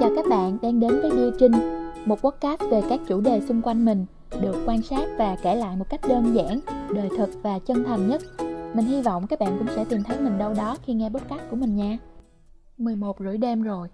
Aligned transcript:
Chào 0.00 0.10
các 0.16 0.24
bạn 0.30 0.58
đang 0.62 0.80
đến 0.80 0.92
với 1.02 1.10
Dear 1.10 1.34
Trinh, 1.38 1.52
một 2.06 2.20
podcast 2.20 2.60
về 2.70 2.82
các 2.88 3.00
chủ 3.08 3.20
đề 3.20 3.40
xung 3.40 3.62
quanh 3.62 3.84
mình, 3.84 4.06
được 4.40 4.64
quan 4.66 4.82
sát 4.82 5.08
và 5.18 5.36
kể 5.42 5.54
lại 5.54 5.76
một 5.76 5.84
cách 5.90 6.00
đơn 6.08 6.34
giản, 6.34 6.60
đời 6.94 7.08
thực 7.18 7.30
và 7.42 7.58
chân 7.58 7.84
thành 7.84 8.08
nhất. 8.08 8.22
Mình 8.74 8.86
hy 8.86 9.02
vọng 9.02 9.26
các 9.26 9.38
bạn 9.38 9.56
cũng 9.58 9.68
sẽ 9.76 9.84
tìm 9.84 10.02
thấy 10.02 10.20
mình 10.20 10.38
đâu 10.38 10.54
đó 10.54 10.76
khi 10.82 10.94
nghe 10.94 11.08
podcast 11.08 11.50
của 11.50 11.56
mình 11.56 11.76
nha. 11.76 11.98
11 12.78 13.16
rưỡi 13.20 13.38
đêm 13.38 13.62
rồi, 13.62 13.88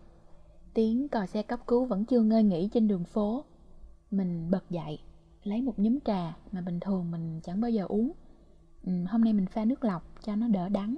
tiếng 0.74 1.08
còi 1.08 1.27
xe 1.27 1.42
cấp 1.42 1.61
cứu 1.66 1.84
vẫn 1.84 2.04
chưa 2.04 2.20
ngơi 2.20 2.43
nghỉ 2.43 2.68
trên 2.68 2.88
đường 2.88 3.04
phố. 3.04 3.45
Mình 4.11 4.50
bật 4.50 4.70
dậy, 4.70 4.98
lấy 5.43 5.62
một 5.62 5.79
nhúm 5.79 5.98
trà 6.04 6.36
mà 6.52 6.61
bình 6.61 6.80
thường 6.80 7.11
mình 7.11 7.41
chẳng 7.41 7.61
bao 7.61 7.70
giờ 7.70 7.84
uống. 7.88 8.12
Ừ, 8.84 8.93
hôm 9.09 9.25
nay 9.25 9.32
mình 9.32 9.46
pha 9.46 9.64
nước 9.64 9.84
lọc 9.84 10.02
cho 10.25 10.36
nó 10.36 10.48
đỡ 10.48 10.68
đắng, 10.68 10.96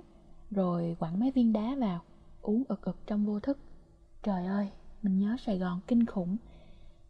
rồi 0.51 0.97
quẳng 0.99 1.21
mấy 1.21 1.31
viên 1.31 1.53
đá 1.53 1.75
vào, 1.79 2.01
uống 2.43 2.63
ực 2.69 2.83
ực 2.83 2.97
trong 3.07 3.27
vô 3.27 3.41
thức. 3.41 3.59
Trời 4.23 4.47
ơi, 4.47 4.69
mình 5.03 5.19
nhớ 5.19 5.37
Sài 5.39 5.59
Gòn 5.59 5.81
kinh 5.87 6.07
khủng. 6.07 6.37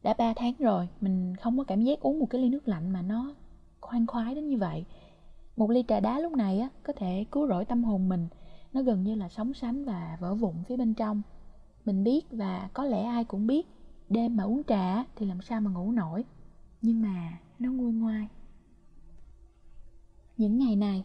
Đã 0.02 0.14
3 0.18 0.32
tháng 0.36 0.54
rồi 0.58 0.88
mình 1.00 1.36
không 1.36 1.58
có 1.58 1.64
cảm 1.64 1.82
giác 1.82 2.00
uống 2.00 2.18
một 2.18 2.26
cái 2.30 2.40
ly 2.40 2.48
nước 2.48 2.68
lạnh 2.68 2.90
mà 2.90 3.02
nó 3.02 3.34
khoan 3.80 4.06
khoái 4.06 4.34
đến 4.34 4.48
như 4.48 4.58
vậy. 4.58 4.84
Một 5.56 5.70
ly 5.70 5.84
trà 5.88 6.00
đá 6.00 6.18
lúc 6.18 6.32
này 6.32 6.60
á 6.60 6.68
có 6.82 6.92
thể 6.92 7.24
cứu 7.32 7.48
rỗi 7.48 7.64
tâm 7.64 7.84
hồn 7.84 8.08
mình. 8.08 8.28
Nó 8.72 8.82
gần 8.82 9.02
như 9.02 9.14
là 9.14 9.28
sóng 9.28 9.54
sánh 9.54 9.84
và 9.84 10.16
vỡ 10.20 10.34
vụn 10.34 10.54
phía 10.68 10.76
bên 10.76 10.94
trong. 10.94 11.22
Mình 11.84 12.04
biết 12.04 12.26
và 12.30 12.68
có 12.72 12.84
lẽ 12.84 13.02
ai 13.02 13.24
cũng 13.24 13.46
biết 13.46 13.66
đêm 14.08 14.36
mà 14.36 14.44
uống 14.44 14.62
trà 14.64 15.04
thì 15.16 15.26
làm 15.26 15.42
sao 15.42 15.60
mà 15.60 15.70
ngủ 15.70 15.92
nổi. 15.92 16.24
Nhưng 16.82 17.02
mà 17.02 17.38
nó 17.58 17.72
nguôi 17.72 17.92
ngoai. 17.92 18.28
Những 20.36 20.58
ngày 20.58 20.76
này 20.76 21.04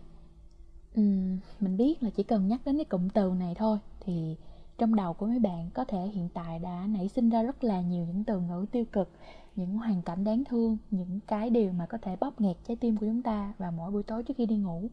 um, 0.96 1.38
mình 1.60 1.78
biết 1.78 2.04
là 2.04 2.10
chỉ 2.10 2.24
cần 2.24 2.48
nhắc 2.48 2.62
đến 2.66 2.78
cái 2.78 2.86
cụm 2.86 3.10
từ 3.10 3.34
này 3.40 3.56
thôi 3.56 3.78
thì 4.00 4.36
trong 4.78 4.96
đầu 4.96 5.14
của 5.14 5.26
mấy 5.26 5.40
bạn 5.40 5.70
có 5.74 5.86
thể 5.86 6.00
hiện 6.00 6.30
tại 6.34 6.60
đã 6.60 6.88
nảy 6.88 7.08
sinh 7.08 7.30
ra 7.30 7.44
rất 7.44 7.64
là 7.64 7.82
nhiều 7.82 8.06
những 8.06 8.24
từ 8.24 8.40
ngữ 8.40 8.66
tiêu 8.72 8.86
cực 8.92 9.10
những 9.56 9.78
hoàn 9.78 10.02
cảnh 10.02 10.24
đáng 10.24 10.44
thương 10.50 10.78
những 10.92 11.20
cái 11.28 11.50
điều 11.50 11.72
mà 11.74 11.86
có 11.86 11.98
thể 12.02 12.16
bóp 12.16 12.42
nghẹt 12.42 12.58
trái 12.68 12.78
tim 12.78 12.98
của 12.98 13.06
chúng 13.06 13.22
ta 13.22 13.54
vào 13.58 13.72
mỗi 13.72 13.92
buổi 13.92 14.04
tối 14.04 14.24
trước 14.24 14.34
khi 14.38 14.46
đi 14.46 14.58
ngủ. 14.58 14.90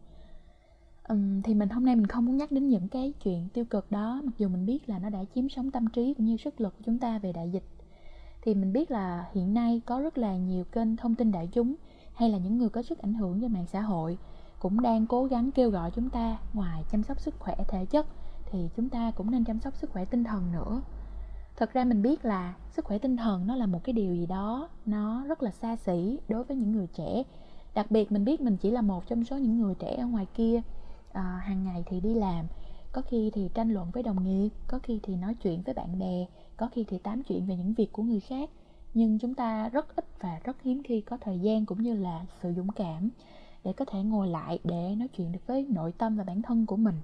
Uhm, 1.13 1.43
thì 1.43 1.55
mình 1.55 1.69
hôm 1.69 1.85
nay 1.85 1.97
mình 1.97 2.07
không 2.07 2.27
muốn 2.27 2.37
nhắc 2.37 2.53
đến 2.53 2.69
những 2.69 2.89
cái 2.89 3.13
chuyện 3.25 3.49
tiêu 3.55 3.65
cực 3.65 3.91
đó 3.91 4.21
mặc 4.25 4.33
dù 4.39 4.49
mình 4.49 4.67
biết 4.67 4.89
là 4.89 4.99
nó 4.99 5.11
đã 5.11 5.25
chiếm 5.35 5.49
sống 5.49 5.71
tâm 5.71 5.87
trí 5.87 6.15
cũng 6.15 6.27
như 6.27 6.37
sức 6.37 6.61
lực 6.61 6.75
của 6.79 6.83
chúng 6.87 6.99
ta 6.99 7.19
về 7.19 7.33
đại 7.33 7.51
dịch. 7.51 7.65
Thì 8.43 8.55
mình 8.55 8.73
biết 8.73 8.91
là 8.91 9.29
hiện 9.33 9.55
nay 9.55 9.81
có 9.87 10.01
rất 10.01 10.19
là 10.19 10.37
nhiều 10.37 10.65
kênh 10.65 10.97
thông 10.97 11.15
tin 11.15 11.33
đại 11.33 11.49
chúng 11.53 11.75
hay 12.15 12.31
là 12.31 12.39
những 12.39 12.59
người 12.59 12.69
có 12.69 12.83
sức 12.83 12.99
ảnh 12.99 13.15
hưởng 13.15 13.41
trên 13.41 13.53
mạng 13.53 13.67
xã 13.67 13.81
hội 13.81 14.19
cũng 14.59 14.81
đang 14.81 15.07
cố 15.07 15.25
gắng 15.25 15.51
kêu 15.53 15.71
gọi 15.71 15.91
chúng 15.91 16.11
ta 16.11 16.39
ngoài 16.53 16.85
chăm 16.91 17.03
sóc 17.03 17.21
sức 17.21 17.35
khỏe 17.39 17.55
thể 17.69 17.85
chất 17.85 18.07
thì 18.51 18.69
chúng 18.77 18.89
ta 18.89 19.11
cũng 19.11 19.31
nên 19.31 19.45
chăm 19.45 19.61
sóc 19.61 19.77
sức 19.77 19.91
khỏe 19.91 20.05
tinh 20.05 20.25
thần 20.25 20.53
nữa. 20.53 20.83
Thật 21.57 21.73
ra 21.73 21.85
mình 21.85 22.03
biết 22.03 22.25
là 22.25 22.55
sức 22.71 22.85
khỏe 22.85 22.99
tinh 22.99 23.17
thần 23.17 23.47
nó 23.47 23.57
là 23.57 23.67
một 23.67 23.81
cái 23.85 23.93
điều 23.93 24.15
gì 24.15 24.27
đó 24.27 24.69
nó 24.87 25.25
rất 25.27 25.43
là 25.43 25.51
xa 25.51 25.77
xỉ 25.77 26.19
đối 26.29 26.45
với 26.45 26.57
những 26.57 26.73
người 26.73 26.87
trẻ. 26.87 27.23
Đặc 27.75 27.91
biệt 27.91 28.13
mình 28.13 28.25
biết 28.25 28.41
mình 28.41 28.57
chỉ 28.57 28.71
là 28.71 28.83
một 28.83 29.07
trong 29.07 29.25
số 29.25 29.39
những 29.39 29.61
người 29.61 29.75
trẻ 29.75 29.97
ở 29.97 30.07
ngoài 30.07 30.27
kia 30.35 30.61
à, 31.13 31.41
hàng 31.45 31.65
ngày 31.65 31.85
thì 31.87 32.01
đi 32.01 32.15
làm. 32.15 32.47
Có 32.93 33.03
khi 33.03 33.31
thì 33.35 33.51
tranh 33.55 33.71
luận 33.71 33.91
với 33.91 34.03
đồng 34.03 34.25
nghiệp 34.25 34.49
có 34.69 34.79
khi 34.79 35.01
thì 35.03 35.17
nói 35.17 35.35
chuyện 35.35 35.63
với 35.63 35.75
bạn 35.75 35.99
bè 35.99 36.27
có 36.57 36.69
khi 36.73 36.85
thì 36.89 36.99
tám 36.99 37.23
chuyện 37.23 37.47
về 37.47 37.57
những 37.57 37.75
việc 37.75 37.93
của 37.93 38.03
người 38.03 38.21
khác. 38.21 38.51
Nhưng 38.95 39.19
chúng 39.19 39.35
ta 39.35 39.69
rất 39.69 39.97
ít 39.97 40.05
và 40.21 40.41
rất 40.45 40.63
hiếm 40.63 40.83
khi 40.83 41.01
có 41.01 41.17
thời 41.21 41.39
gian 41.39 41.67
cũng 41.67 41.83
như 41.83 41.95
là 41.95 42.25
sự 42.43 42.53
dũng 42.57 42.69
cảm 42.69 43.09
để 43.65 43.73
có 43.73 43.85
thể 43.85 44.03
ngồi 44.03 44.29
lại 44.29 44.59
để 44.65 44.95
nói 44.99 45.09
chuyện 45.09 45.33
được 45.33 45.47
với 45.47 45.67
nội 45.71 45.93
tâm 45.99 46.17
và 46.17 46.25
bản 46.25 46.43
thân 46.43 46.67
của 46.67 46.77
mình 46.77 46.95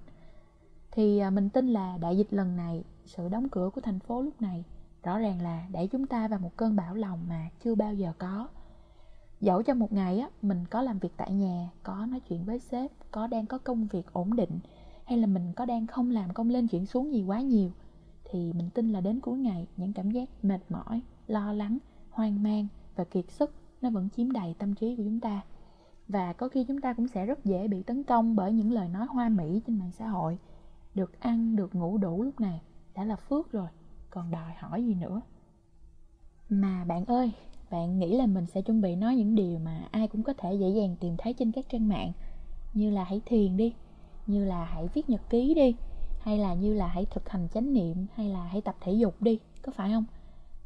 thì 0.97 1.19
à, 1.19 1.31
mình 1.31 1.49
tin 1.49 1.69
là 1.69 1.99
đại 2.01 2.19
dịch 2.19 2.33
lần 2.33 2.57
này, 2.57 2.85
sự 3.05 3.29
đóng 3.29 3.49
cửa 3.49 3.71
của 3.75 3.81
thành 3.81 4.01
phố 4.01 4.23
lúc 4.23 4.43
này, 4.43 4.65
rõ 5.03 5.19
ràng 5.19 5.43
là 5.43 5.67
đẩy 5.73 5.89
chúng 5.89 6.07
ta 6.07 6.29
vào 6.29 6.39
một 6.39 6.57
cơn 6.57 6.77
bão 6.77 6.95
lòng 6.95 7.21
mà 7.29 7.49
chưa 7.65 7.75
bao 7.75 7.95
giờ 7.95 8.13
có. 8.19 8.49
Dẫu 9.41 9.63
cho 9.63 9.75
một 9.75 9.93
ngày 9.93 10.19
á, 10.19 10.29
mình 10.43 10.65
có 10.71 10.83
làm 10.83 10.99
việc 10.99 11.13
tại 11.17 11.33
nhà, 11.33 11.71
có 11.83 12.07
nói 12.07 12.21
chuyện 12.21 12.45
với 12.45 12.59
sếp, 12.59 12.91
có 13.11 13.27
đang 13.27 13.47
có 13.47 13.59
công 13.59 13.87
việc 13.87 14.13
ổn 14.13 14.37
định, 14.37 14.59
hay 15.05 15.19
là 15.19 15.27
mình 15.27 15.53
có 15.57 15.65
đang 15.65 15.87
không 15.87 16.11
làm 16.11 16.33
công 16.33 16.51
lên 16.51 16.69
chuyển 16.69 16.87
xuống 16.87 17.13
gì 17.13 17.23
quá 17.23 17.41
nhiều, 17.41 17.71
thì 18.31 18.53
mình 18.53 18.71
tin 18.75 18.93
là 18.93 19.01
đến 19.01 19.21
cuối 19.21 19.39
ngày, 19.39 19.67
những 19.77 19.93
cảm 19.93 20.11
giác 20.11 20.29
mệt 20.43 20.61
mỏi, 20.69 21.01
lo 21.27 21.53
lắng, 21.53 21.79
hoang 22.11 22.43
mang 22.43 22.67
và 22.97 23.05
kiệt 23.05 23.31
sức, 23.31 23.55
nó 23.83 23.91
vẫn 23.91 24.09
chiếm 24.17 24.33
đầy 24.33 24.55
tâm 24.59 24.75
trí 24.75 24.97
của 24.97 25.03
chúng 25.03 25.21
ta. 25.21 25.41
Và 26.09 26.33
có 26.33 26.49
khi 26.49 26.65
chúng 26.65 26.81
ta 26.81 26.93
cũng 26.93 27.09
sẽ 27.09 27.27
rất 27.27 27.45
dễ 27.45 27.69
bị 27.69 27.83
tấn 27.83 28.03
công 28.03 28.37
bởi 28.37 28.53
những 28.53 28.73
lời 28.73 28.89
nói 28.89 29.07
hoa 29.11 29.29
mỹ 29.29 29.61
trên 29.67 29.79
mạng 29.79 29.93
xã 29.93 30.09
hội 30.09 30.39
được 30.97 31.21
ăn 31.21 31.57
được 31.57 31.75
ngủ 31.75 31.99
đủ 31.99 32.23
lúc 32.23 32.41
này 32.41 32.61
đã 32.95 33.05
là 33.05 33.17
phước 33.17 33.53
rồi 33.53 33.69
còn 34.11 34.31
đòi 34.31 34.53
hỏi 34.59 34.85
gì 34.85 34.95
nữa? 34.95 35.21
Mà 36.49 36.85
bạn 36.85 37.05
ơi 37.05 37.33
bạn 37.71 37.99
nghĩ 37.99 38.17
là 38.17 38.27
mình 38.27 38.47
sẽ 38.47 38.63
chuẩn 38.63 38.81
bị 38.81 38.97
nói 38.97 39.17
những 39.17 39.35
điều 39.35 39.59
mà 39.59 39.89
ai 39.91 40.09
cũng 40.09 40.23
có 40.23 40.33
thể 40.39 40.55
dễ 40.55 40.69
dàng 40.69 40.97
tìm 41.01 41.17
thấy 41.19 41.33
trên 41.33 41.53
các 41.53 41.65
trang 41.69 41.89
mạng 41.89 42.13
như 42.75 42.91
là 42.91 43.05
hãy 43.05 43.21
thiền 43.27 43.57
đi 43.57 43.75
như 44.27 44.45
là 44.45 44.65
hãy 44.65 44.89
viết 44.95 45.11
nhật 45.11 45.21
ký 45.31 45.55
đi 45.55 45.75
hay 46.21 46.39
là 46.39 46.55
như 46.55 46.75
là 46.75 46.87
hãy 46.87 47.07
thực 47.11 47.29
hành 47.29 47.49
chánh 47.55 47.73
niệm 47.73 48.07
hay 48.15 48.29
là 48.29 48.45
hãy 48.45 48.61
tập 48.61 48.77
thể 48.81 48.93
dục 48.93 49.23
đi 49.23 49.39
có 49.63 49.73
phải 49.73 49.91
không? 49.93 50.05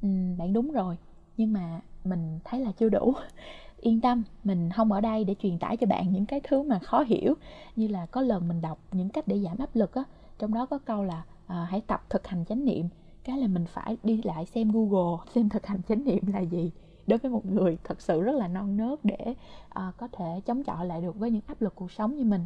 Ừ, 0.02 0.08
bạn 0.38 0.52
đúng 0.52 0.72
rồi 0.72 0.96
nhưng 1.36 1.52
mà 1.52 1.80
mình 2.04 2.38
thấy 2.44 2.60
là 2.60 2.72
chưa 2.72 2.88
đủ. 2.88 3.14
Yên 3.80 4.00
tâm 4.00 4.22
mình 4.44 4.70
không 4.70 4.92
ở 4.92 5.00
đây 5.00 5.24
để 5.24 5.34
truyền 5.42 5.58
tải 5.58 5.76
cho 5.76 5.86
bạn 5.86 6.12
những 6.12 6.26
cái 6.26 6.40
thứ 6.44 6.62
mà 6.62 6.78
khó 6.78 7.02
hiểu 7.02 7.34
như 7.76 7.88
là 7.88 8.06
có 8.06 8.20
lần 8.20 8.48
mình 8.48 8.60
đọc 8.60 8.78
những 8.92 9.08
cách 9.08 9.28
để 9.28 9.40
giảm 9.40 9.58
áp 9.58 9.76
lực 9.76 9.94
á 9.94 10.04
trong 10.40 10.54
đó 10.54 10.66
có 10.66 10.78
câu 10.78 11.04
là 11.04 11.24
à, 11.46 11.66
hãy 11.70 11.80
tập 11.80 12.04
thực 12.08 12.26
hành 12.26 12.44
chánh 12.44 12.64
niệm. 12.64 12.88
Cái 13.24 13.38
là 13.38 13.46
mình 13.46 13.66
phải 13.66 13.96
đi 14.02 14.22
lại 14.22 14.46
xem 14.46 14.72
google 14.72 15.24
xem 15.34 15.48
thực 15.48 15.66
hành 15.66 15.82
chánh 15.88 16.04
niệm 16.04 16.26
là 16.26 16.40
gì. 16.40 16.70
Đối 17.06 17.18
với 17.18 17.30
một 17.30 17.46
người 17.46 17.78
thật 17.84 18.00
sự 18.00 18.22
rất 18.22 18.32
là 18.32 18.48
non 18.48 18.76
nớt 18.76 19.04
để 19.04 19.34
à, 19.68 19.92
có 19.96 20.08
thể 20.12 20.40
chống 20.46 20.64
chọi 20.64 20.86
lại 20.86 21.00
được 21.00 21.18
với 21.18 21.30
những 21.30 21.42
áp 21.46 21.62
lực 21.62 21.74
cuộc 21.74 21.92
sống 21.92 22.16
như 22.16 22.24
mình. 22.24 22.44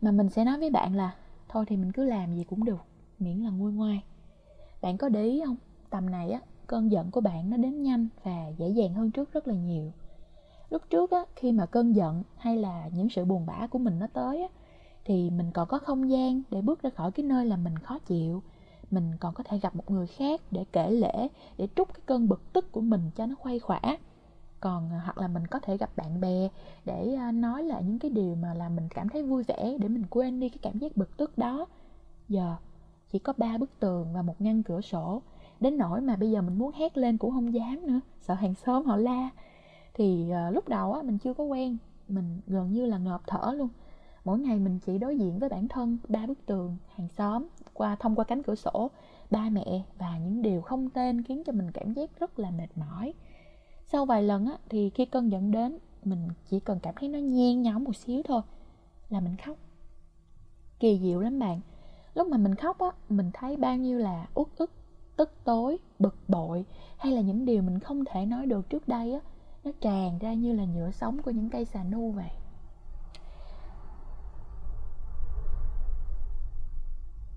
Mà 0.00 0.10
mình 0.10 0.28
sẽ 0.28 0.44
nói 0.44 0.58
với 0.58 0.70
bạn 0.70 0.94
là 0.94 1.14
thôi 1.48 1.64
thì 1.68 1.76
mình 1.76 1.92
cứ 1.92 2.04
làm 2.04 2.34
gì 2.34 2.44
cũng 2.44 2.64
được 2.64 2.80
miễn 3.18 3.38
là 3.38 3.50
nguôi 3.50 3.72
ngoai. 3.72 4.02
Bạn 4.82 4.96
có 4.96 5.08
để 5.08 5.24
ý 5.24 5.42
không? 5.46 5.56
Tầm 5.90 6.10
này 6.10 6.30
á 6.30 6.40
cơn 6.66 6.90
giận 6.90 7.10
của 7.10 7.20
bạn 7.20 7.50
nó 7.50 7.56
đến 7.56 7.82
nhanh 7.82 8.08
và 8.22 8.48
dễ 8.58 8.68
dàng 8.68 8.94
hơn 8.94 9.10
trước 9.10 9.32
rất 9.32 9.48
là 9.48 9.54
nhiều. 9.54 9.92
Lúc 10.70 10.82
trước 10.90 11.10
á 11.10 11.24
khi 11.36 11.52
mà 11.52 11.66
cơn 11.66 11.96
giận 11.96 12.22
hay 12.36 12.56
là 12.56 12.88
những 12.94 13.08
sự 13.08 13.24
buồn 13.24 13.46
bã 13.46 13.66
của 13.66 13.78
mình 13.78 13.98
nó 13.98 14.06
tới 14.12 14.42
á 14.42 14.48
thì 15.06 15.30
mình 15.30 15.50
còn 15.54 15.68
có 15.68 15.78
không 15.78 16.10
gian 16.10 16.42
để 16.50 16.62
bước 16.62 16.82
ra 16.82 16.90
khỏi 16.90 17.12
cái 17.12 17.26
nơi 17.26 17.46
là 17.46 17.56
mình 17.56 17.78
khó 17.78 17.98
chịu. 17.98 18.42
Mình 18.90 19.12
còn 19.20 19.34
có 19.34 19.44
thể 19.44 19.58
gặp 19.58 19.76
một 19.76 19.90
người 19.90 20.06
khác 20.06 20.40
để 20.50 20.64
kể 20.72 20.90
lễ 20.90 21.28
để 21.58 21.68
trút 21.76 21.88
cái 21.88 22.00
cơn 22.06 22.28
bực 22.28 22.52
tức 22.52 22.72
của 22.72 22.80
mình 22.80 23.10
cho 23.16 23.26
nó 23.26 23.34
khuây 23.34 23.58
khỏa. 23.58 23.80
Còn 24.60 24.90
à, 24.92 25.00
hoặc 25.04 25.18
là 25.18 25.28
mình 25.28 25.46
có 25.46 25.58
thể 25.58 25.76
gặp 25.76 25.90
bạn 25.96 26.20
bè 26.20 26.48
để 26.84 27.14
à, 27.14 27.32
nói 27.32 27.62
lại 27.62 27.82
những 27.84 27.98
cái 27.98 28.10
điều 28.10 28.34
mà 28.34 28.54
làm 28.54 28.76
mình 28.76 28.88
cảm 28.94 29.08
thấy 29.08 29.22
vui 29.22 29.42
vẻ 29.42 29.76
để 29.80 29.88
mình 29.88 30.04
quên 30.10 30.40
đi 30.40 30.48
cái 30.48 30.58
cảm 30.62 30.78
giác 30.78 30.96
bực 30.96 31.16
tức 31.16 31.38
đó. 31.38 31.66
Giờ 32.28 32.56
chỉ 33.10 33.18
có 33.18 33.32
ba 33.36 33.58
bức 33.58 33.70
tường 33.80 34.08
và 34.14 34.22
một 34.22 34.40
ngăn 34.40 34.62
cửa 34.62 34.80
sổ. 34.80 35.22
Đến 35.60 35.78
nỗi 35.78 36.00
mà 36.00 36.16
bây 36.16 36.30
giờ 36.30 36.42
mình 36.42 36.58
muốn 36.58 36.72
hét 36.74 36.98
lên 36.98 37.18
cũng 37.18 37.30
không 37.30 37.54
dám 37.54 37.86
nữa 37.86 38.00
sợ 38.20 38.34
hàng 38.34 38.54
xóm 38.54 38.84
họ 38.84 38.96
la. 38.96 39.30
Thì 39.94 40.32
uh, 40.48 40.54
lúc 40.54 40.68
đầu 40.68 40.92
á 40.92 41.02
mình 41.02 41.18
chưa 41.18 41.34
có 41.34 41.44
quen. 41.44 41.76
Mình 42.08 42.40
gần 42.46 42.72
như 42.72 42.86
là 42.86 42.98
ngợp 42.98 43.20
thở 43.26 43.52
luôn 43.52 43.68
mỗi 44.26 44.38
ngày 44.38 44.58
mình 44.58 44.78
chỉ 44.78 44.98
đối 44.98 45.18
diện 45.18 45.38
với 45.38 45.48
bản 45.48 45.68
thân, 45.68 45.98
ba 46.08 46.26
bức 46.26 46.46
tường, 46.46 46.76
hàng 46.94 47.08
xóm, 47.08 47.46
qua, 47.74 47.96
thông 48.00 48.14
qua 48.14 48.24
cánh 48.24 48.42
cửa 48.42 48.54
sổ. 48.54 48.90
Ba 49.30 49.48
mẹ 49.50 49.82
và 49.98 50.18
những 50.18 50.42
điều 50.42 50.60
không 50.60 50.90
tên 50.90 51.22
khiến 51.22 51.42
cho 51.46 51.52
mình 51.52 51.70
cảm 51.70 51.92
giác 51.92 52.20
rất 52.20 52.38
là 52.38 52.50
mệt 52.50 52.68
mỏi. 52.76 53.14
Sau 53.86 54.04
vài 54.04 54.22
lần 54.22 54.46
á, 54.46 54.58
thì 54.68 54.90
khi 54.90 55.04
cơn 55.04 55.32
giận 55.32 55.50
đến, 55.50 55.78
mình 56.04 56.28
chỉ 56.50 56.60
cần 56.60 56.78
cảm 56.82 56.94
thấy 56.98 57.08
nó 57.08 57.18
nhen 57.18 57.62
nhóm 57.62 57.84
một 57.84 57.96
xíu 57.96 58.22
thôi 58.22 58.42
là 59.08 59.20
mình 59.20 59.36
khóc. 59.36 59.56
Kỳ 60.80 61.00
diệu 61.02 61.20
lắm 61.20 61.38
bạn. 61.38 61.60
Lúc 62.14 62.28
mà 62.28 62.36
mình 62.36 62.54
khóc 62.54 62.78
á, 62.78 62.88
mình 63.08 63.30
thấy 63.34 63.56
bao 63.56 63.76
nhiêu 63.76 63.98
là 63.98 64.28
uất 64.34 64.48
ức, 64.56 64.70
tức 65.16 65.30
tối, 65.44 65.78
bực 65.98 66.16
bội, 66.28 66.64
hay 66.96 67.12
là 67.12 67.20
những 67.20 67.44
điều 67.44 67.62
mình 67.62 67.78
không 67.78 68.04
thể 68.04 68.26
nói 68.26 68.46
được 68.46 68.70
trước 68.70 68.88
đây 68.88 69.12
á, 69.12 69.20
nó 69.64 69.70
tràn 69.80 70.18
ra 70.18 70.34
như 70.34 70.52
là 70.52 70.64
nhựa 70.64 70.90
sống 70.90 71.22
của 71.22 71.30
những 71.30 71.50
cây 71.50 71.64
xà 71.64 71.84
nu 71.84 72.10
vậy. 72.10 72.30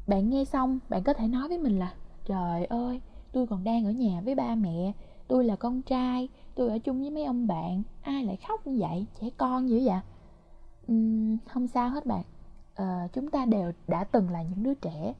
Bạn 0.09 0.29
nghe 0.29 0.45
xong 0.45 0.79
bạn 0.89 1.03
có 1.03 1.13
thể 1.13 1.27
nói 1.27 1.47
với 1.47 1.57
mình 1.57 1.79
là 1.79 1.93
trời 2.25 2.65
ơi 2.65 3.01
tôi 3.31 3.47
còn 3.47 3.63
đang 3.63 3.85
ở 3.85 3.91
nhà 3.91 4.21
với 4.25 4.35
ba 4.35 4.55
mẹ 4.55 4.93
tôi 5.27 5.43
là 5.43 5.55
con 5.55 5.81
trai 5.81 6.29
tôi 6.55 6.69
ở 6.69 6.79
chung 6.79 7.01
với 7.01 7.09
mấy 7.09 7.25
ông 7.25 7.47
bạn 7.47 7.83
ai 8.01 8.23
lại 8.23 8.37
khóc 8.47 8.67
như 8.67 8.77
vậy? 8.79 9.05
Trẻ 9.21 9.29
con 9.37 9.69
dữ 9.69 9.81
vậy? 9.85 9.99
Uhm, 10.91 11.37
không 11.47 11.67
sao 11.67 11.89
hết 11.89 12.05
bạn. 12.05 12.23
À, 12.75 13.07
chúng 13.13 13.29
ta 13.29 13.45
đều 13.45 13.71
đã 13.87 14.03
từng 14.03 14.29
là 14.29 14.41
những 14.41 14.63
đứa 14.63 14.73
trẻ. 14.73 15.13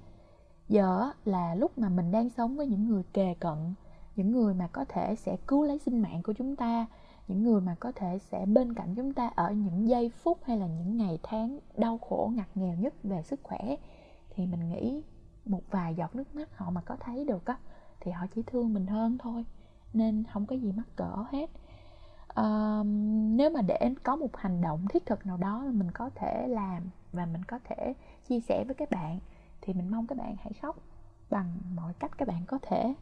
Giờ 0.70 1.12
là 1.26 1.56
lúc 1.56 1.78
mà 1.78 1.90
mình 1.90 2.12
đang 2.12 2.30
sống 2.30 2.58
với 2.58 2.68
những 2.68 2.88
người 2.88 3.04
kề 3.14 3.34
cận 3.34 3.74
những 4.16 4.32
người 4.32 4.54
mà 4.54 4.68
có 4.68 4.86
thể 4.90 5.16
sẽ 5.16 5.38
cứu 5.48 5.64
lấy 5.64 5.80
sinh 5.80 6.02
mạng 6.02 6.24
của 6.24 6.34
chúng 6.34 6.56
ta 6.56 6.86
những 7.28 7.44
người 7.44 7.62
mà 7.62 7.76
có 7.80 7.92
thể 7.96 8.20
sẽ 8.32 8.46
bên 8.46 8.74
cạnh 8.74 8.96
chúng 8.96 9.14
ta 9.14 9.32
ở 9.36 9.52
những 9.52 9.88
giây 9.88 10.10
phút 10.10 10.38
hay 10.44 10.58
là 10.58 10.68
những 10.68 10.98
ngày 10.98 11.20
tháng 11.24 11.60
đau 11.78 11.98
khổ 11.98 12.32
ngặt 12.36 12.48
nghèo 12.56 12.76
nhất 12.76 12.94
về 13.04 13.22
sức 13.22 13.40
khỏe 13.44 13.76
thì 14.30 14.46
mình 14.46 14.70
nghĩ 14.70 15.04
một 15.46 15.62
vài 15.72 15.96
giọt 15.96 16.16
nước 16.16 16.36
mắt 16.36 16.58
họ 16.58 16.70
mà 16.70 16.82
có 16.82 16.96
thấy 17.00 17.26
được 17.26 17.46
á 17.46 17.58
thì 18.00 18.12
họ 18.12 18.26
chỉ 18.36 18.44
thương 18.48 18.74
mình 18.74 18.88
hơn 18.88 19.18
thôi 19.18 19.46
nên 19.94 20.24
không 20.34 20.46
có 20.46 20.56
gì 20.56 20.72
mắc 20.72 20.88
cỡ 20.96 21.26
hết. 21.32 21.50
À, 22.28 22.82
nếu 23.36 23.50
mà 23.50 23.62
để 23.62 23.96
có 24.04 24.16
một 24.16 24.38
hành 24.38 24.62
động 24.62 24.86
thiết 24.90 25.06
thực 25.06 25.26
nào 25.26 25.38
đó 25.38 25.64
mình 25.74 25.92
có 25.92 26.10
thể 26.16 26.48
làm 26.48 26.84
và 27.12 27.26
mình 27.26 27.46
có 27.46 27.60
thể 27.64 27.94
chia 28.28 28.40
sẻ 28.40 28.64
với 28.64 28.76
các 28.76 28.92
bạn 28.92 29.20
thì 29.62 29.74
mình 29.74 29.92
mong 29.92 30.08
các 30.08 30.18
bạn 30.18 30.36
hãy 30.40 30.54
khóc 30.62 30.76
bằng 31.30 31.58
mọi 31.76 31.94
cách 32.00 32.12
các 32.18 32.28
bạn 32.28 32.46
có 32.48 32.60
thể. 32.62 32.94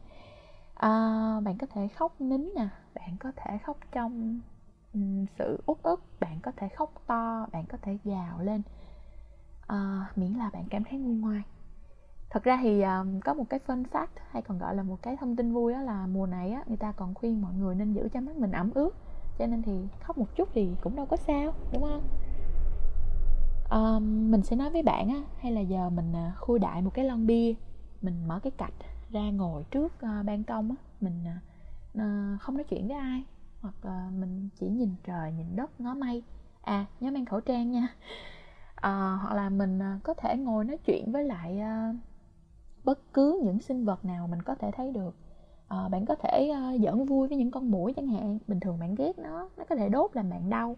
À, 0.74 0.92
bạn 1.44 1.58
có 1.58 1.68
thể 1.68 1.88
khóc 1.88 2.22
nín 2.22 2.50
nè 2.56 2.68
bạn 2.96 3.18
có 3.20 3.32
thể 3.36 3.58
khóc 3.58 3.78
trong 3.92 4.40
sự 5.38 5.62
uất 5.66 5.78
ức 5.84 6.04
bạn 6.20 6.40
có 6.42 6.52
thể 6.56 6.68
khóc 6.70 6.94
to 7.08 7.48
bạn 7.52 7.66
có 7.66 7.78
thể 7.82 7.98
gào 8.04 8.40
lên 8.40 8.62
uh, 9.74 10.18
miễn 10.18 10.34
là 10.34 10.50
bạn 10.54 10.66
cảm 10.70 10.84
thấy 10.84 11.00
nguôi 11.00 11.16
ngoai. 11.16 11.42
Thật 12.30 12.44
ra 12.44 12.60
thì 12.64 12.82
um, 12.82 13.20
có 13.20 13.34
một 13.34 13.44
cái 13.50 13.60
fun 13.68 13.84
fact 13.92 14.08
hay 14.32 14.42
còn 14.42 14.60
gọi 14.60 14.76
là 14.76 14.84
một 14.84 15.02
cái 15.02 15.18
thông 15.20 15.36
tin 15.36 15.54
vui 15.54 15.74
đó 15.74 15.82
là 15.82 16.08
mùa 16.08 16.26
này 16.26 16.52
á 16.52 16.64
người 16.68 16.78
ta 16.78 16.92
còn 16.92 17.14
khuyên 17.14 17.42
mọi 17.42 17.54
người 17.54 17.76
nên 17.76 17.94
giữ 17.94 18.10
cho 18.14 18.22
mắt 18.22 18.36
mình 18.36 18.52
ẩm 18.52 18.72
ướt. 18.74 18.96
Cho 19.40 19.48
nên 19.48 19.62
thì 19.62 19.88
khóc 20.04 20.18
một 20.18 20.36
chút 20.36 20.50
thì 20.54 20.70
cũng 20.82 20.96
đâu 20.96 21.06
có 21.06 21.18
sao 21.18 21.54
đúng 21.74 21.84
không? 21.84 22.08
Um, 23.70 24.32
mình 24.32 24.42
sẽ 24.44 24.56
nói 24.56 24.70
với 24.70 24.84
bạn 24.84 25.10
á 25.10 25.24
hay 25.40 25.52
là 25.52 25.62
giờ 25.62 25.90
mình 25.90 26.14
khui 26.38 26.60
đại 26.60 26.82
một 26.82 26.92
cái 26.94 27.06
lon 27.06 27.28
bia 27.28 27.54
mình 28.02 28.28
mở 28.28 28.40
cái 28.40 28.52
cạch 28.52 28.74
ra 29.12 29.30
ngồi 29.30 29.64
trước 29.72 29.86
uh, 29.86 30.26
ban 30.26 30.44
công 30.44 30.70
á 30.70 30.76
mình 31.02 31.24
uh, 31.98 32.42
không 32.42 32.56
nói 32.58 32.64
chuyện 32.64 32.88
với 32.88 32.98
ai 32.98 33.24
hoặc 33.62 33.76
uh, 33.88 34.14
mình 34.14 34.50
chỉ 34.60 34.68
nhìn 34.68 34.96
trời 35.04 35.32
nhìn 35.32 35.56
đất 35.56 35.82
ngó 35.82 35.94
mây. 35.94 36.24
À 36.62 36.86
nhớ 37.00 37.12
mang 37.12 37.26
khẩu 37.26 37.42
trang 37.42 37.72
nha 37.72 37.88
à, 38.82 39.18
hoặc 39.22 39.36
là 39.36 39.50
mình 39.50 39.80
ờ, 39.80 40.00
có 40.04 40.14
thể 40.14 40.38
ngồi 40.38 40.66
nói 40.66 40.78
chuyện 40.78 41.12
với 41.12 41.24
lại 41.24 41.60
à, 41.60 41.94
bất 42.84 43.00
cứ 43.14 43.42
những 43.44 43.60
sinh 43.62 43.86
vật 43.86 44.06
nào 44.06 44.28
mình 44.28 44.42
có 44.42 44.56
thể 44.56 44.72
thấy 44.72 44.92
được. 44.92 45.16
À, 45.68 45.90
bạn 45.90 46.06
có 46.06 46.16
thể 46.16 46.50
à, 46.50 46.74
giỡn 46.84 47.06
vui 47.06 47.28
với 47.28 47.38
những 47.38 47.52
con 47.52 47.72
mũi 47.72 47.94
chẳng 47.94 48.08
hạn. 48.08 48.40
Bình 48.48 48.60
thường 48.60 48.80
bạn 48.80 48.96
ghét 48.96 49.20
nó 49.20 49.50
nó 49.58 49.64
có 49.70 49.76
thể 49.76 49.90
đốt 49.90 50.12
làm 50.14 50.30
bạn 50.30 50.50
đau. 50.50 50.76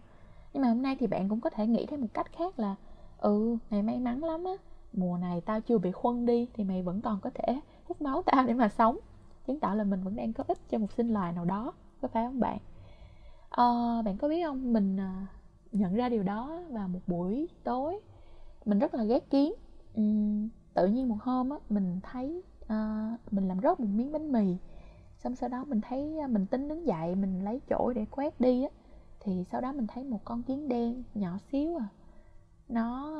Nhưng 0.52 0.62
mà 0.62 0.68
hôm 0.68 0.82
nay 0.82 0.96
thì 1.00 1.06
bạn 1.06 1.28
cũng 1.28 1.40
có 1.40 1.50
thể 1.50 1.66
nghĩ 1.66 1.86
theo 1.86 1.98
một 1.98 2.06
cách 2.14 2.32
khác 2.32 2.58
là 2.58 2.76
ừ 3.18 3.56
mày 3.70 3.82
may 3.82 3.98
mắn 3.98 4.24
lắm 4.24 4.44
á. 4.44 4.52
Mùa 4.92 5.16
này 5.16 5.40
tao 5.40 5.60
chưa 5.60 5.78
bị 5.78 5.92
khuân 5.92 6.26
đi 6.26 6.48
thì 6.54 6.64
mày 6.64 6.82
vẫn 6.82 7.00
còn 7.00 7.20
có 7.20 7.30
thể 7.34 7.60
hút 7.84 8.02
máu 8.02 8.22
tao 8.26 8.46
để 8.46 8.54
mà 8.54 8.68
sống. 8.68 8.98
Chứng 9.46 9.60
tỏ 9.60 9.74
là 9.74 9.84
mình 9.84 10.02
vẫn 10.04 10.16
đang 10.16 10.32
có 10.32 10.44
ích 10.48 10.58
cho 10.70 10.78
một 10.78 10.92
sinh 10.92 11.08
loài 11.08 11.32
nào 11.32 11.44
đó 11.44 11.72
có 12.02 12.08
phải 12.08 12.24
không 12.26 12.40
bạn? 12.40 12.58
À, 13.50 13.64
bạn 14.04 14.16
có 14.18 14.28
biết 14.28 14.44
không? 14.44 14.72
Mình 14.72 14.98
nhận 15.72 15.94
ra 15.94 16.08
điều 16.08 16.22
đó 16.22 16.60
vào 16.70 16.88
một 16.88 17.00
buổi 17.06 17.48
tối. 17.64 18.00
Mình 18.64 18.78
rất 18.78 18.94
là 18.94 19.04
ghét 19.04 19.30
kiến. 19.30 19.52
Uhm, 20.00 20.48
tự 20.74 20.86
nhiên 20.86 21.08
một 21.08 21.16
hôm 21.20 21.50
á 21.50 21.56
mình 21.68 22.00
thấy 22.02 22.42
uh, 22.64 23.32
mình 23.32 23.48
làm 23.48 23.60
rớt 23.60 23.80
một 23.80 23.88
miếng 23.94 24.12
bánh 24.12 24.32
mì. 24.32 24.56
Xong 25.18 25.36
sau 25.36 25.48
đó 25.48 25.64
mình 25.64 25.80
thấy 25.80 26.18
ờ, 26.18 26.28
mình 26.28 26.46
tính 26.46 26.68
đứng 26.68 26.86
dậy 26.86 27.14
mình 27.14 27.44
lấy 27.44 27.60
chổi 27.70 27.94
để 27.94 28.06
quét 28.10 28.40
đi 28.40 28.62
á 28.62 28.68
thì 29.20 29.44
sau 29.44 29.60
đó 29.60 29.72
mình 29.72 29.86
thấy 29.86 30.04
một 30.04 30.24
con 30.24 30.42
kiến 30.42 30.68
đen 30.68 31.02
nhỏ 31.14 31.38
xíu 31.52 31.76
à. 31.76 31.88
Nó 32.68 33.14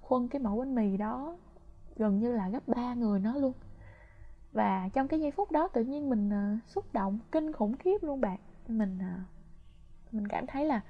khuân 0.00 0.28
cái 0.28 0.42
mẫu 0.42 0.58
bánh 0.58 0.74
mì 0.74 0.96
đó 0.96 1.36
gần 1.96 2.18
như 2.18 2.32
là 2.32 2.48
gấp 2.48 2.68
ba 2.68 2.94
người 2.94 3.20
nó 3.20 3.36
luôn. 3.36 3.52
Và 4.52 4.88
trong 4.92 5.08
cái 5.08 5.20
giây 5.20 5.30
phút 5.30 5.50
đó 5.50 5.68
tự 5.68 5.84
nhiên 5.84 6.10
mình 6.10 6.28
uh, 6.28 6.68
xúc 6.68 6.84
động 6.92 7.18
kinh 7.32 7.52
khủng 7.52 7.76
khiếp 7.76 8.02
luôn 8.02 8.20
bạn. 8.20 8.38
Mình 8.68 8.98
uh, 8.98 9.20
mình 10.14 10.28
cảm 10.28 10.46
thấy 10.46 10.64
là 10.64 10.80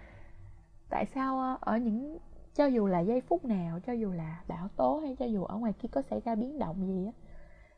tại 0.95 1.07
sao 1.07 1.41
ờ, 1.41 1.59
ở 1.61 1.77
những, 1.79 2.19
cho 2.55 2.67
dù 2.67 2.87
là 2.87 3.01
giây 3.01 3.21
phút 3.21 3.45
nào, 3.45 3.81
cho 3.87 3.93
dù 3.93 4.11
là 4.11 4.43
bão 4.49 4.69
tố 4.77 4.99
hay 4.99 5.17
cho 5.19 5.25
dù 5.25 5.45
ở 5.45 5.57
ngoài 5.57 5.73
kia 5.73 5.89
có 5.93 6.03
xảy 6.03 6.21
ra 6.21 6.35
biến 6.35 6.59
động 6.59 6.87
gì 6.87 7.07
á, 7.07 7.13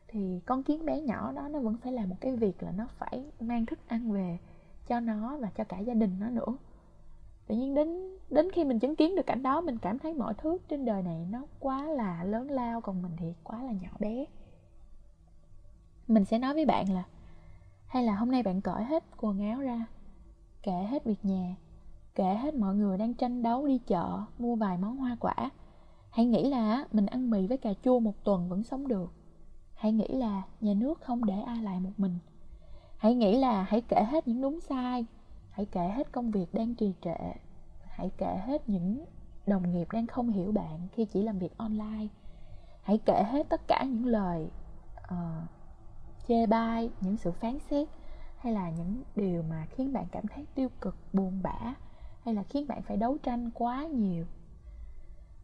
thì 0.08 0.40
con 0.46 0.62
kiến 0.62 0.84
bé 0.84 1.00
nhỏ 1.00 1.32
đó 1.32 1.48
nó 1.48 1.58
vẫn 1.58 1.76
phải 1.82 1.92
làm 1.92 2.08
một 2.08 2.16
cái 2.20 2.36
việc 2.36 2.62
là 2.62 2.72
nó 2.72 2.86
phải 2.98 3.24
mang 3.40 3.66
thức 3.66 3.78
ăn 3.86 4.12
về 4.12 4.38
cho 4.86 5.00
nó 5.00 5.38
và 5.38 5.50
cho 5.56 5.64
cả 5.64 5.78
gia 5.78 5.94
đình 5.94 6.16
nó 6.20 6.30
nữa. 6.30 6.56
Tự 7.46 7.54
nhiên 7.54 7.74
đến 7.74 8.18
đến 8.30 8.50
khi 8.52 8.64
mình 8.64 8.78
chứng 8.78 8.96
kiến 8.96 9.16
được 9.16 9.26
cảnh 9.26 9.42
đó, 9.42 9.60
mình 9.60 9.78
cảm 9.78 9.98
thấy 9.98 10.14
mọi 10.14 10.34
thứ 10.34 10.58
trên 10.68 10.84
đời 10.84 11.02
này 11.02 11.26
nó 11.30 11.42
quá 11.60 11.84
là 11.84 12.24
lớn 12.24 12.50
lao, 12.50 12.80
còn 12.80 13.02
mình 13.02 13.12
thì 13.18 13.34
quá 13.44 13.62
là 13.62 13.72
nhỏ 13.72 13.90
bé. 13.98 14.24
Mình 16.08 16.24
sẽ 16.24 16.38
nói 16.38 16.54
với 16.54 16.66
bạn 16.66 16.92
là, 16.92 17.04
hay 17.86 18.02
là 18.02 18.14
hôm 18.14 18.30
nay 18.30 18.42
bạn 18.42 18.60
cởi 18.60 18.84
hết 18.84 19.04
quần 19.16 19.50
áo 19.50 19.60
ra 19.60 19.86
kể 20.62 20.86
hết 20.90 21.04
việc 21.04 21.24
nhà 21.24 21.56
kể 22.16 22.34
hết 22.34 22.54
mọi 22.54 22.74
người 22.74 22.98
đang 22.98 23.14
tranh 23.14 23.42
đấu 23.42 23.66
đi 23.66 23.78
chợ 23.78 24.20
mua 24.38 24.56
vài 24.56 24.78
món 24.78 24.96
hoa 24.96 25.16
quả. 25.20 25.50
Hãy 26.10 26.26
nghĩ 26.26 26.48
là 26.50 26.84
mình 26.92 27.06
ăn 27.06 27.30
mì 27.30 27.46
với 27.46 27.58
cà 27.58 27.70
chua 27.84 27.98
một 27.98 28.24
tuần 28.24 28.48
vẫn 28.48 28.62
sống 28.62 28.88
được. 28.88 29.12
Hãy 29.74 29.92
nghĩ 29.92 30.08
là 30.08 30.42
nhà 30.60 30.74
nước 30.74 31.00
không 31.00 31.24
để 31.24 31.40
ai 31.40 31.62
lại 31.62 31.80
một 31.80 31.90
mình. 31.96 32.18
Hãy 32.98 33.14
nghĩ 33.14 33.38
là 33.38 33.62
hãy 33.62 33.80
kể 33.88 34.04
hết 34.10 34.28
những 34.28 34.40
đúng 34.40 34.60
sai. 34.60 35.06
Hãy 35.50 35.66
kể 35.66 35.88
hết 35.88 36.12
công 36.12 36.30
việc 36.30 36.54
đang 36.54 36.74
trì 36.74 36.92
trệ. 37.00 37.32
Hãy 37.84 38.10
kể 38.18 38.40
hết 38.46 38.68
những 38.68 39.04
đồng 39.46 39.72
nghiệp 39.72 39.88
đang 39.92 40.06
không 40.06 40.30
hiểu 40.30 40.52
bạn 40.52 40.88
khi 40.92 41.04
chỉ 41.04 41.22
làm 41.22 41.38
việc 41.38 41.58
online. 41.58 42.06
Hãy 42.82 42.98
kể 42.98 43.22
hết 43.30 43.48
tất 43.48 43.60
cả 43.68 43.84
những 43.88 44.06
lời 44.06 44.48
uh, 44.98 45.48
chê 46.28 46.46
bai 46.46 46.90
những 47.00 47.16
sự 47.16 47.32
phán 47.32 47.58
xét 47.70 47.88
hay 48.38 48.52
là 48.52 48.70
những 48.70 49.02
điều 49.16 49.42
mà 49.42 49.66
khiến 49.70 49.92
bạn 49.92 50.06
cảm 50.12 50.26
thấy 50.26 50.46
tiêu 50.54 50.68
cực 50.80 50.96
buồn 51.12 51.40
bã 51.42 51.74
hay 52.26 52.34
là 52.34 52.43
khiến 52.43 52.67
bạn 52.69 52.82
phải 52.82 52.96
đấu 52.96 53.19
tranh 53.23 53.50
quá 53.55 53.84
nhiều? 53.84 54.25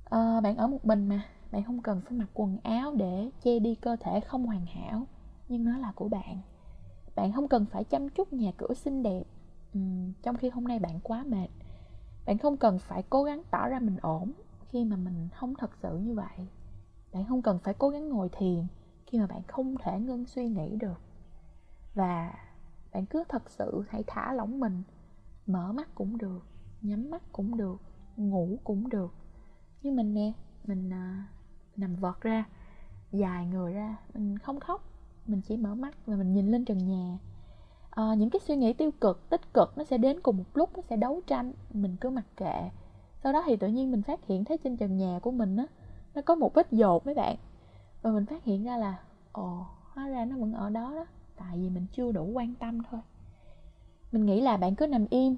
À, 0.05 0.40
bạn 0.40 0.56
ở 0.56 0.67
một 0.67 0.84
mình 0.84 1.08
mà. 1.08 1.23
Bạn 1.52 1.64
không 1.64 1.82
cần 1.82 2.00
phải 2.00 2.12
mặc 2.12 2.29
quần 2.34 2.58
áo 2.62 2.94
để 2.96 3.31
che 3.43 3.58
đi 3.58 3.75
cơ 3.75 3.96
thể 4.00 4.20
không 4.20 4.46
hoàn 4.46 4.67
hảo. 4.67 5.06
Nhưng 5.49 5.64
nó 5.64 5.79
là 5.79 5.93
của 5.96 6.08
bạn. 6.08 6.38
Bạn 7.14 7.32
không 7.32 7.49
cần 7.49 7.67
phải 7.67 7.84
chăm 7.84 8.08
chút 8.08 8.32
nhà 8.32 8.52
cửa 8.56 8.75
xinh 8.75 9.02
đẹp. 9.02 9.23
Uhm, 9.79 10.12
trong 10.23 10.37
khi 10.37 10.49
hôm 10.49 10.64
nay 10.64 10.79
bạn 10.79 11.00
quá 11.02 11.25
mệt. 11.25 11.49
Bạn 12.26 12.38
không 12.38 12.56
cần 12.56 12.79
phải 12.79 13.02
cố 13.11 13.25
gắng 13.25 13.43
tỏ 13.50 13.69
ra 13.69 13.79
mình 13.79 13.96
ổn 14.02 14.32
khi 14.69 14.84
mà 14.84 14.96
mình 14.96 15.29
không 15.34 15.55
thật 15.55 15.70
sự 15.82 15.99
như 15.99 16.14
vậy. 16.14 16.46
Bạn 17.12 17.25
không 17.29 17.43
cần 17.43 17.58
phải 17.58 17.75
cố 17.75 17.88
gắng 17.88 18.08
ngồi 18.08 18.29
thiền 18.29 18.67
khi 19.06 19.19
mà 19.19 19.26
bạn 19.26 19.43
không 19.43 19.75
thể 19.82 20.00
ngưng 20.00 20.26
suy 20.26 20.49
nghĩ 20.49 20.76
được. 20.76 21.00
Và 21.94 22.34
bạn 22.93 23.06
cứ 23.06 23.25
thật 23.29 23.50
sự 23.50 23.84
hãy 23.88 24.05
thả 24.06 24.32
lỏng 24.32 24.61
mình. 24.61 24.82
Mở 25.46 25.73
mắt 25.73 25.88
cũng 25.94 26.19
được 26.19 26.43
nhắm 26.82 27.11
mắt 27.11 27.23
cũng 27.32 27.56
được 27.56 27.81
ngủ 28.17 28.58
cũng 28.64 28.88
được. 28.88 29.14
Như 29.82 29.93
mình 29.93 30.14
nè 30.14 30.32
mình 30.64 30.90
à, 30.93 31.26
nằm 31.76 31.96
vọt 31.96 32.20
ra 32.20 32.44
dài 33.12 33.46
người 33.46 33.73
ra 33.73 33.96
mình 34.14 34.39
không 34.39 34.60
khóc 34.60 34.93
mình 35.27 35.41
chỉ 35.41 35.56
mở 35.56 35.74
mắt 35.74 35.94
và 36.06 36.17
mình 36.17 36.32
nhìn 36.32 36.51
lên 36.51 36.65
trần 36.65 36.79
nhà. 36.79 37.19
À, 37.91 38.15
những 38.15 38.31
cái 38.31 38.41
suy 38.41 38.56
nghĩ 38.56 38.72
tiêu 38.72 38.91
cực 39.01 39.31
tích 39.31 39.55
cực 39.55 39.79
nó 39.79 39.84
sẽ 39.84 39.98
đến 39.98 40.20
cùng 40.20 40.36
một 40.36 40.44
lúc 40.55 40.70
nó 40.77 40.82
sẽ 40.82 40.96
đấu 40.96 41.20
tranh 41.27 41.53
mình 41.72 41.96
cứ 42.01 42.10
mặc 42.10 42.24
kệ. 42.36 42.70
Sau 43.22 43.32
đó 43.32 43.43
thì 43.46 43.56
tự 43.56 43.69
nhiên 43.69 43.91
mình 43.91 44.03
phát 44.03 44.27
hiện 44.27 44.44
thấy 44.44 44.58
trên 44.58 44.77
trần 44.77 44.96
nhà 44.96 45.19
của 45.22 45.31
mình 45.31 45.56
á 45.56 45.67
nó 46.15 46.22
có 46.22 46.34
một 46.34 46.55
vết 46.55 46.72
dột 46.72 47.06
mấy 47.06 47.15
bạn. 47.15 47.36
Và 48.03 48.10
mình 48.10 48.27
phát 48.27 48.44
hiện 48.44 48.65
ra 48.65 48.77
là 48.77 48.98
ồ 49.32 49.67
hóa 49.93 50.08
ra 50.08 50.24
nó 50.24 50.36
vẫn 50.36 50.53
ở 50.53 50.70
đó 50.70 50.94
đó 50.96 51.06
tại 51.36 51.58
vì 51.58 51.70
mình 51.70 51.86
chưa 51.93 52.12
đủ 52.12 52.24
quan 52.24 52.55
tâm 52.55 52.82
thôi. 52.91 53.01
Mình 54.12 54.27
nghĩ 54.27 54.41
là 54.41 54.56
bạn 54.56 54.74
cứ 54.74 54.86
nằm 54.86 55.06
im 55.10 55.36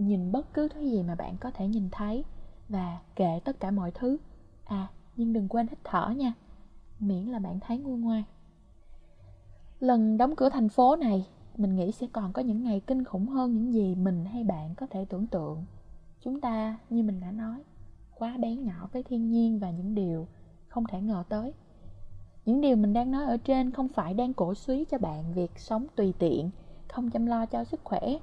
nhìn 0.00 0.32
bất 0.32 0.54
cứ 0.54 0.68
thứ 0.68 0.80
gì 0.80 1.02
mà 1.02 1.14
bạn 1.14 1.36
có 1.40 1.50
thể 1.50 1.68
nhìn 1.68 1.88
thấy 1.92 2.24
và 2.68 2.98
kệ 3.16 3.40
tất 3.44 3.60
cả 3.60 3.70
mọi 3.70 3.90
thứ. 3.90 4.16
À 4.64 4.88
nhưng 5.16 5.32
đừng 5.32 5.48
quên 5.48 5.66
hít 5.68 5.78
thở 5.84 6.10
nha, 6.10 6.32
miễn 7.00 7.24
là 7.24 7.38
bạn 7.38 7.60
thấy 7.60 7.78
nguôi 7.78 7.98
ngoai. 7.98 8.24
Lần 9.80 10.16
đóng 10.16 10.36
cửa 10.36 10.48
thành 10.48 10.68
phố 10.68 10.96
này, 10.96 11.26
mình 11.56 11.76
nghĩ 11.76 11.92
sẽ 11.92 12.06
còn 12.12 12.32
có 12.32 12.42
những 12.42 12.64
ngày 12.64 12.80
kinh 12.86 13.04
khủng 13.04 13.26
hơn 13.26 13.54
những 13.54 13.72
gì 13.72 13.94
mình 13.94 14.24
hay 14.24 14.44
bạn 14.44 14.74
có 14.74 14.86
thể 14.90 15.04
tưởng 15.04 15.26
tượng. 15.26 15.64
Chúng 16.20 16.40
ta, 16.40 16.78
như 16.90 17.02
mình 17.02 17.20
đã 17.20 17.30
nói, 17.30 17.62
quá 18.14 18.36
bén 18.38 18.64
nhỏ 18.64 18.88
với 18.92 19.02
thiên 19.02 19.30
nhiên 19.30 19.58
và 19.58 19.70
những 19.70 19.94
điều 19.94 20.26
không 20.68 20.84
thể 20.86 21.00
ngờ 21.00 21.24
tới. 21.28 21.52
Những 22.46 22.60
điều 22.60 22.76
mình 22.76 22.92
đang 22.92 23.10
nói 23.10 23.24
ở 23.24 23.36
trên 23.36 23.70
không 23.70 23.88
phải 23.88 24.14
đang 24.14 24.34
cổ 24.34 24.54
suý 24.54 24.84
cho 24.84 24.98
bạn 24.98 25.32
việc 25.34 25.50
sống 25.56 25.86
tùy 25.96 26.14
tiện, 26.18 26.50
không 26.88 27.10
chăm 27.10 27.26
lo 27.26 27.46
cho 27.46 27.64
sức 27.64 27.80
khỏe 27.84 28.18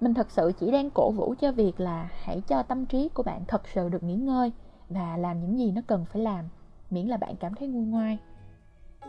mình 0.00 0.14
thật 0.14 0.30
sự 0.30 0.52
chỉ 0.60 0.70
đang 0.70 0.90
cổ 0.90 1.10
vũ 1.10 1.34
cho 1.40 1.52
việc 1.52 1.80
là 1.80 2.08
hãy 2.22 2.42
cho 2.48 2.62
tâm 2.62 2.86
trí 2.86 3.08
của 3.14 3.22
bạn 3.22 3.44
thật 3.48 3.62
sự 3.74 3.88
được 3.88 4.02
nghỉ 4.02 4.14
ngơi 4.14 4.52
và 4.88 5.16
làm 5.16 5.40
những 5.40 5.58
gì 5.58 5.72
nó 5.72 5.80
cần 5.86 6.04
phải 6.04 6.22
làm, 6.22 6.44
miễn 6.90 7.06
là 7.06 7.16
bạn 7.16 7.36
cảm 7.36 7.54
thấy 7.54 7.68
nguôi 7.68 7.84
ngoai. 7.84 8.18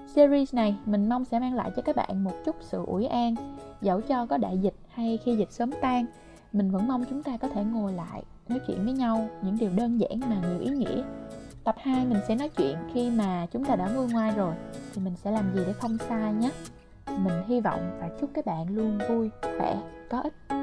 Series 0.08 0.54
này 0.54 0.76
mình 0.86 1.10
mong 1.10 1.26
sẽ 1.26 1.40
mang 1.40 1.54
lại 1.54 1.72
cho 1.76 1.82
các 1.82 1.96
bạn 1.96 2.24
một 2.24 2.34
chút 2.46 2.56
sự 2.60 2.86
ủi 2.86 3.06
an, 3.06 3.36
dẫu 3.82 4.02
cho 4.02 4.26
có 4.26 4.38
đại 4.38 4.58
dịch 4.58 4.76
hay 4.88 5.20
khi 5.24 5.36
dịch 5.36 5.52
sớm 5.52 5.72
tan, 5.82 6.06
mình 6.54 6.72
vẫn 6.72 6.88
mong 6.88 7.04
chúng 7.10 7.24
ta 7.24 7.38
có 7.38 7.48
thể 7.48 7.64
ngồi 7.64 7.94
lại, 7.94 8.24
nói 8.48 8.60
chuyện 8.68 8.86
với 8.86 8.94
nhau 8.94 9.28
những 9.42 9.58
điều 9.60 9.70
đơn 9.76 10.00
giản 10.00 10.20
mà 10.20 10.42
nhiều 10.50 10.60
ý 10.60 10.70
nghĩa. 10.70 11.04
Tập 11.64 11.76
2 11.80 12.06
mình 12.06 12.20
sẽ 12.28 12.36
nói 12.36 12.50
chuyện 12.50 12.78
khi 12.94 13.10
mà 13.10 13.48
chúng 13.52 13.66
ta 13.66 13.76
đã 13.76 13.90
nguôi 13.96 14.08
ngoai 14.12 14.32
rồi, 14.32 14.54
thì 14.94 15.02
mình 15.02 15.16
sẽ 15.16 15.32
làm 15.32 15.54
gì 15.56 15.62
để 15.68 15.74
không 15.74 15.98
sai 15.98 16.34
nhé. 16.34 16.52
Mình 17.08 17.44
hy 17.48 17.62
vọng 17.62 17.98
và 18.00 18.10
chúc 18.22 18.30
các 18.34 18.46
bạn 18.46 18.76
luôn 18.76 18.98
vui, 19.10 19.30
khỏe, 19.42 19.78
có 20.10 20.20
ích. 20.20 20.59